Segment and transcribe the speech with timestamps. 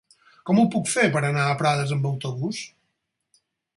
[0.49, 2.63] Com ho puc fer per anar a Prades amb autobús?